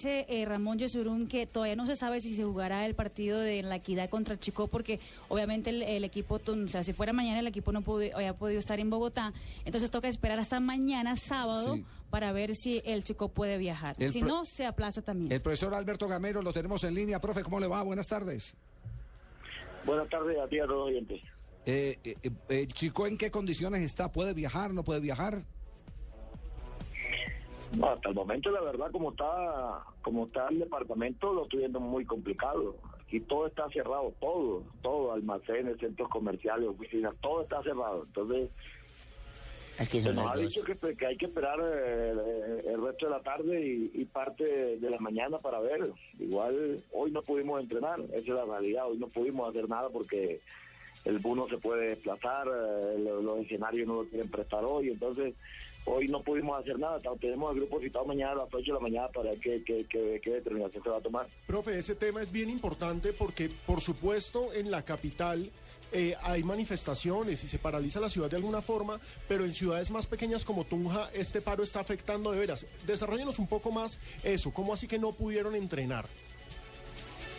[0.00, 3.64] Dice eh, Ramón Yesurún que todavía no se sabe si se jugará el partido de
[3.64, 7.40] la equidad contra el Chico porque obviamente el, el equipo, o sea, si fuera mañana
[7.40, 9.32] el equipo no pudo- había podido estar en Bogotá,
[9.64, 11.84] entonces toca esperar hasta mañana sábado Sí.
[12.10, 13.96] para ver si el Chico puede viajar.
[13.98, 15.32] El si no, se aplaza también.
[15.32, 17.18] El profesor Alberto Gamero lo tenemos en línea.
[17.20, 17.82] Profe, ¿cómo le va?
[17.82, 18.54] Buenas tardes.
[19.84, 21.20] Buenas tardes a ti y a todos los oyentes.
[21.66, 24.12] Eh, eh, eh, ¿El chico en qué condiciones está?
[24.12, 24.72] ¿Puede viajar?
[24.72, 25.42] ¿No puede viajar?
[27.76, 31.80] No, hasta el momento, la verdad, como está como está el departamento, lo estoy viendo
[31.80, 32.76] muy complicado.
[33.02, 38.04] Aquí todo está cerrado, todo, todo, almacenes, centros comerciales, oficinas, todo está cerrado.
[38.06, 38.50] Entonces,
[39.78, 43.12] Es que se nos ha dicho que, que hay que esperar eh, el resto de
[43.12, 45.90] la tarde y, y parte de la mañana para ver.
[46.18, 50.40] Igual hoy no pudimos entrenar, esa es la realidad, hoy no pudimos hacer nada porque
[51.04, 54.90] el bus no se puede desplazar, eh, lo- los escenarios no lo quieren prestar hoy,
[54.90, 55.34] entonces
[55.84, 58.80] hoy no pudimos hacer nada, tenemos el grupo citado mañana a las 8 de la
[58.80, 61.26] mañana para ver qué, qué, qué- qué determinación se va a tomar.
[61.46, 65.50] Profe, ese tema es bien importante porque, por supuesto, en la capital
[65.90, 70.06] eh, hay manifestaciones y se paraliza la ciudad de alguna forma, pero en ciudades más
[70.06, 72.66] pequeñas como Tunja este paro está afectando de veras.
[72.86, 76.04] Desarrollenos un poco más eso, ¿cómo así que no pudieron entrenar?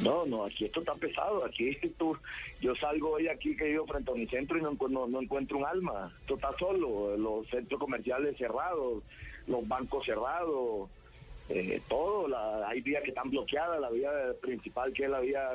[0.00, 1.44] No, no, aquí esto está pesado.
[1.44, 2.16] Aquí tú,
[2.60, 5.58] yo salgo hoy aquí que vivo frente a mi centro y no, no, no encuentro
[5.58, 6.12] un alma.
[6.20, 7.16] Esto está solo.
[7.16, 9.02] Los centros comerciales cerrados,
[9.46, 10.88] los bancos cerrados,
[11.48, 12.28] eh, todo.
[12.28, 13.80] La, hay vías que están bloqueadas.
[13.80, 15.50] La vía principal, que es la vía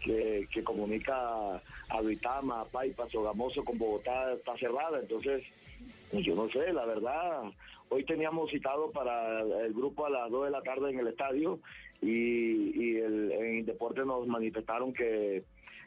[0.00, 5.00] que, comunica a Duitama, a Paipa, Sogamoso con Bogotá, está cerrada.
[5.00, 5.44] Entonces,
[6.12, 7.42] yo no sé, la verdad.
[7.88, 11.60] Hoy teníamos citado para el grupo a las 2 de la tarde en el estadio
[12.02, 15.44] y, y el, en Deporte nos manifestaron que,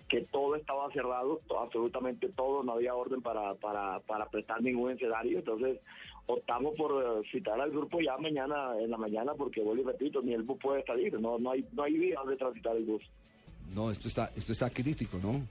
[0.10, 5.40] que todo estaba cerrado, absolutamente todo, no había orden para, para, para prestar ningún escenario.
[5.40, 5.80] Entonces
[6.26, 10.22] optamos por eh, citar al grupo ya mañana, en la mañana, porque vuelvo y repito,
[10.22, 13.04] ni el bus puede salir, no, no hay, no hay vía donde transitar el bus.
[13.76, 15.46] No, esto está, esto está crítico, ¿no?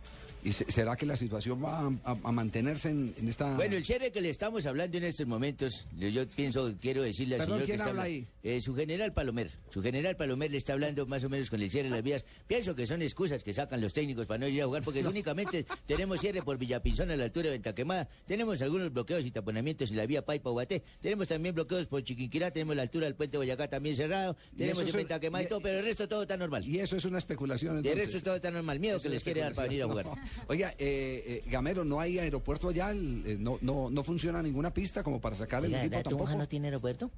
[0.45, 3.57] ¿Y se- será que la situación va a, a- a mantenerse en, en esta...
[3.57, 7.35] Bueno, el cierre que le estamos hablando en estos momentos, yo, yo pienso, quiero decirle
[7.35, 8.27] al Perdón, señor que ¿quién está habla ahí?
[8.45, 11.69] eh, su general Palomer, su general Palomer le está hablando más o menos con el
[11.73, 12.25] cierre de las vías.
[12.47, 15.67] Pienso que son excusas que sacan los técnicos para no ir a jugar, porque únicamente
[15.87, 19.97] tenemos cierre por Villapinzón a la altura de Ventaquemada, tenemos algunos bloqueos y taponamientos en
[19.97, 23.67] la vía Paipa Guaté, tenemos también bloqueos por Chiquinquirá, tenemos la altura del puente Boyacá
[23.69, 26.65] también cerrado, tenemos en Ventaquemada y y- todo, pero el resto todo está normal.
[26.65, 28.08] Y eso es una especulación, entonces.
[28.13, 30.07] Resto todo está normal, miedo Es que les quiere dar para venir a jugar.
[30.07, 30.15] No.
[30.49, 32.91] Oiga, eh, eh, Gamero, ¿no hay aeropuerto allá?
[32.91, 36.17] El- eh, no, no, ¿No funciona ninguna pista como para sacar el equipo ¿verdad, Tunja
[36.25, 36.39] tampoco?
[36.39, 37.11] no tiene aeropuerto?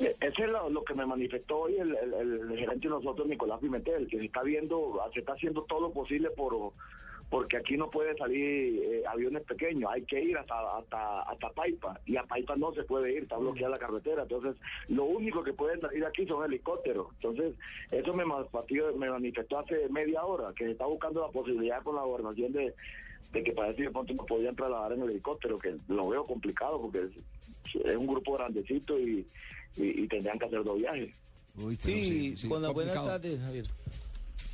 [0.00, 3.28] Eh, Ese es lo, lo que me manifestó hoy el, el- el gerente de nosotros,
[3.28, 6.72] Nicolás Pimentel, que se está viendo, se está haciendo todo lo posible por
[7.34, 12.00] porque aquí no puede salir eh, aviones pequeños, hay que ir hasta, hasta hasta Paipa,
[12.06, 14.54] y a Paipa no se puede ir, está bloqueada la carretera, entonces
[14.86, 17.56] lo único que puede salir aquí son helicópteros, entonces
[17.90, 21.96] eso me, manifestó- me manifestó hace media hora, que se está buscando la posibilidad con
[21.96, 22.72] la gobernación de,
[23.32, 26.80] de que parece que de pronto nos podían trasladar en helicóptero, que lo veo complicado
[26.82, 29.26] porque es, es un grupo grandecito y,
[29.76, 31.10] y, y tendrían que hacer dos viajes.
[31.56, 33.64] Uy, Sí, sí, con las buenas tardes, Javier.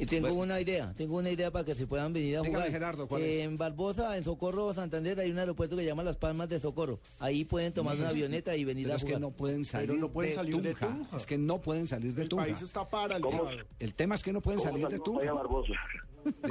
[0.00, 0.42] Y tengo Bueno.
[0.44, 2.70] una idea, tengo una idea para que se puedan venir a Dígame, jugar.
[2.72, 3.44] Gerardo, ¿cuál Eh, es?
[3.44, 7.00] En Barbosa, en Socorro, Santander, hay un aeropuerto que se llama Las Palmas de Socorro.
[7.18, 9.20] Ahí pueden tomar una avioneta y venir a es que jugar.
[9.20, 11.16] no pueden salir, no pueden de, salir de Tunja.
[11.16, 12.44] Es que no pueden salir de El Tunja.
[12.46, 13.44] país está paralizado.
[13.44, 13.56] ¿Cómo?
[13.78, 15.34] El tema es que no pueden ¿Cómo salir de salimos para allá, Tunja.
[15.34, 15.74] Barbosa?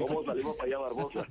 [0.07, 1.27] ¿Cómo salimos para allá, Barbosa?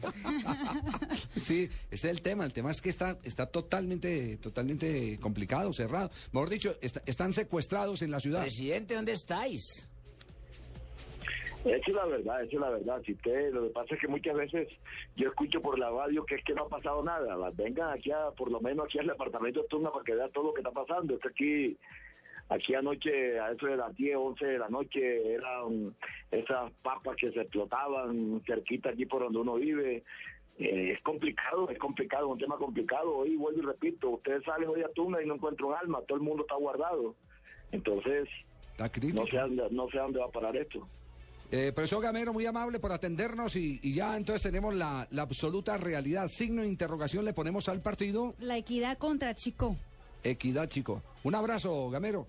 [1.43, 2.45] Sí, ese es el tema.
[2.45, 6.11] El tema es que está, está totalmente, totalmente complicado, cerrado.
[6.33, 8.43] Mejor dicho, está- están secuestrados en la ciudad.
[8.43, 9.89] Presidente, ¿dónde estáis?
[11.65, 13.03] Esa es la verdad, esa es la verdad.
[13.05, 14.69] Si usted, lo que pasa es que muchas veces
[15.17, 17.37] yo escucho por la radio que es que no ha pasado nada.
[17.55, 20.45] Vengan aquí, a, por lo menos aquí al departamento de Tunga para que vea todo
[20.45, 21.15] lo que está pasando.
[21.15, 21.77] Es que aquí,
[22.49, 25.95] aquí anoche, a eso de las 10, 11 de la noche, eran
[26.31, 30.05] esas papas que se explotaban cerquita aquí por donde uno vive.
[30.59, 33.17] Eh, es complicado, es complicado, es un tema complicado.
[33.17, 36.19] Hoy vuelvo y repito, ustedes salen hoy a Tunga y no encuentran un alma, todo
[36.19, 37.17] el mundo está guardado.
[37.73, 38.29] Entonces,
[38.79, 39.39] no sé,
[39.71, 40.87] no sé a dónde va a parar esto.
[41.51, 45.79] Eh, profesor Gamero, muy amable por atendernos y, y ya entonces tenemos la, la absoluta
[45.79, 46.29] realidad.
[46.29, 48.35] Signo de interrogación le ponemos al partido.
[48.39, 49.77] La equidad contra Chico.
[50.23, 51.03] Equidad, chico.
[51.23, 52.27] Un abrazo, Gamero.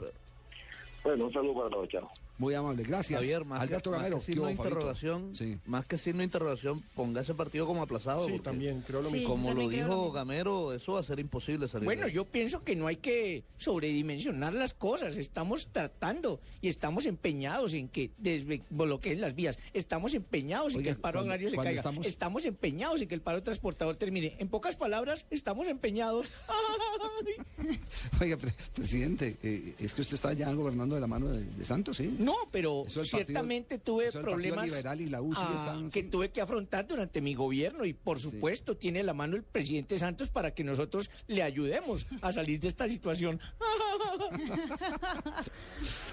[1.03, 2.09] Bueno, un saludo para todos, chao.
[2.39, 3.19] Muy amable, gracias.
[3.19, 4.69] Javier, más, que, Alberto más Gamero, que ¿qué signo hubo, de Fabito?
[4.73, 5.57] interrogación, Sí.
[5.67, 8.25] más que signo de interrogación, ponga ese partido como aplazado.
[8.27, 9.15] Sí, también, creo lo Sí.
[9.17, 9.29] mismo.
[9.29, 10.11] Como lo dijo.
[10.13, 11.85] Gamero, eso va a ser imposible salir.
[11.85, 15.17] Bueno, yo pienso que no hay que sobredimensionar las cosas.
[15.17, 19.59] Estamos tratando y estamos empeñados en que desbloqueen las vías.
[19.73, 21.71] Estamos empeñados en que el paro cuando- agrario se caiga.
[21.71, 22.45] estamos- Estamos...
[22.45, 24.35] empeñados en que el paro transportador termine.
[24.39, 26.31] En pocas palabras, estamos empeñados.
[28.21, 31.65] Oiga, pre- presidente, eh, es que usted está ya gobernando de la mano de, de
[31.65, 32.15] Santos, ¿sí?
[32.17, 35.53] No, pero Eso el partido- ciertamente tuve eso problemas Liberal y la U sí ah,
[35.55, 36.09] están, que sí.
[36.09, 40.29] tuve que afrontar durante mi gobierno y por supuesto tiene la mano el presidente Santos
[40.29, 43.39] para que nosotros le ayudemos a salir de esta situación.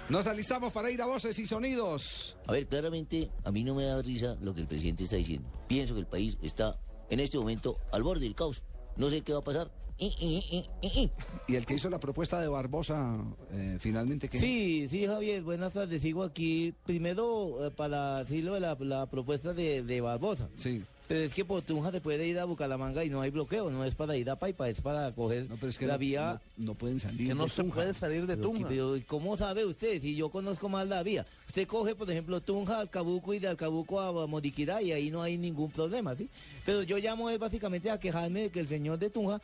[0.09, 2.37] Nos alistamos para ir a voces y sonidos.
[2.47, 5.49] A ver, claramente, a mí no me da risa lo que el presidente está diciendo.
[5.67, 6.79] Pienso que el país está
[7.09, 8.63] en este momento al borde del caos.
[8.95, 9.71] No sé qué va a pasar.
[9.99, 13.17] Y, el que hizo la propuesta de Barbosa,
[13.51, 16.01] eh, finalmente, que Sí, sí, Javier, buenas tardes.
[16.01, 20.49] Sigo aquí primero eh, para decirlo de la, la propuesta de, de Barbosa.
[20.57, 20.83] Sí.
[21.07, 23.85] Pero es que por Tunja se puede ir a Bucaramanga y no hay bloqueo, no
[23.85, 26.41] es para ir a Paipa, es para coger No, pero es que la no, vía.
[26.57, 27.29] no, no pueden salir.
[27.29, 27.75] que no de se Tunja.
[27.75, 28.67] puede salir de Pero, Tunja.
[28.67, 30.01] pero, ¿Cómo sabe usted?
[30.01, 31.25] Si yo conozco más la vía.
[31.47, 35.37] Usted coge, por ejemplo, Tunja, Alcabuco y de Alcabuco a Modiquirá y ahí no hay
[35.37, 36.27] ningún problema, ¿sí?
[36.65, 39.39] Pero yo llamo es básicamente a quejarme de que el señor de Tunja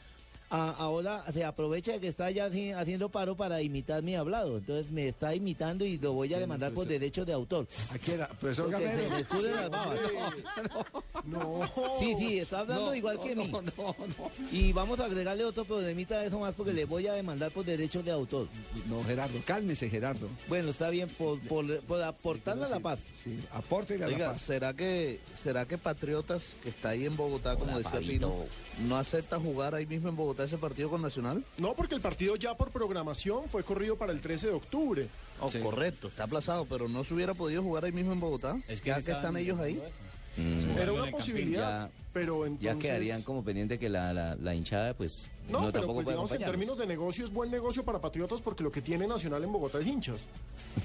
[0.56, 4.58] a- ahora se aprovecha de que está ya haci- haciendo paro para imitar mi hablado.
[4.58, 7.68] Entonces me está imitando y lo voy a demandar por derechos de autor.
[7.92, 8.20] ¿A quién?
[8.40, 9.10] Profesor Porque se Gamero.
[9.16, 10.00] me escurren las babas.
[11.24, 11.62] No.
[12.00, 13.48] Sí, sí, está hablando No, igual no, que mí.
[13.48, 14.32] no, no, no.
[14.52, 17.66] Y vamos a agregarle otro problemita a eso más porque le voy a demandar por
[17.66, 18.48] derechos de autor.
[18.88, 20.28] No, Gerardo, cálmese, Gerardo.
[20.48, 23.00] Bueno, está bien, por, por, por aportarle a la paz.
[23.24, 24.42] Sí, aporte a la Oiga, paz.
[24.42, 28.34] ¿será que, ¿será que Patriotas, que está ahí en Bogotá, como decía Pino,
[28.88, 31.44] no acepta jugar ahí mismo en Bogotá ese partido con Nacional?
[31.58, 35.08] No, porque el partido ya por programación fue corrido para el 13 de octubre.
[35.40, 35.60] Oh, Sí.
[35.60, 38.58] Correcto, está aplazado, pero no se hubiera podido jugar ahí mismo en Bogotá.
[38.84, 39.82] ya que están ellos ahí.
[40.80, 42.64] Era una posibilidad, pero entonces...
[42.74, 46.08] Ya quedarían como pendiente que la, la, la hinchada, pues, No, no, pero tampoco pues
[46.08, 49.08] digamos que en términos de negocio es buen negocio para Patriotas porque lo que tiene
[49.08, 50.26] Nacional en Bogotá es hinchas,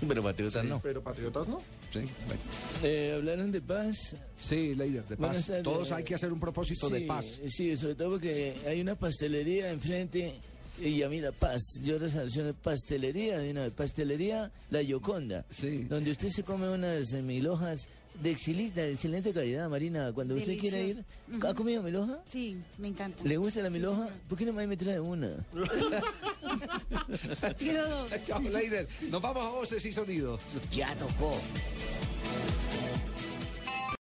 [0.06, 0.80] Pero Patriotas no.
[0.80, 1.58] pero Patriotas no.
[1.92, 2.40] Sí, bueno.
[2.82, 4.14] Eh, ¿Hablaron de paz?
[4.38, 5.46] Sí, Leider, de paz.
[5.46, 5.62] tardes.
[5.62, 7.40] Todos hay que hacer un propósito de Sí, paz.
[7.48, 10.34] Sí, sobre todo porque hay una pastelería enfrente
[10.82, 11.60] y a mí la paz.
[11.82, 15.44] Yo relaciono pastelería, de una vez, pastelería La Yoconda.
[15.50, 15.84] Sí.
[15.84, 17.88] Donde usted se come unas mil hojas
[18.20, 20.12] de excelente, de excelente calidad, Marina.
[20.12, 21.04] Cuando usted quiere ir.
[21.46, 22.18] ¿ha comido mil hoja?
[22.26, 23.22] Sí, me encanta.
[23.24, 24.08] ¿Le gusta la mil hoja?
[24.28, 25.30] ¿Por qué no me trae una?
[27.58, 28.12] Pido dos.
[28.24, 28.88] Chao, Leider.
[29.10, 30.42] Nos vamos a voces y sonidos.
[30.70, 31.40] Ya tocó.